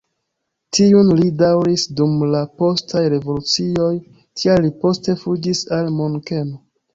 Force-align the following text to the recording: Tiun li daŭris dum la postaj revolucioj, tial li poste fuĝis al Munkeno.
Tiun 0.75 1.09
li 1.17 1.27
daŭris 1.41 1.83
dum 1.99 2.15
la 2.35 2.41
postaj 2.61 3.03
revolucioj, 3.15 3.91
tial 4.41 4.65
li 4.69 4.73
poste 4.87 5.17
fuĝis 5.25 5.63
al 5.79 5.93
Munkeno. 6.01 6.59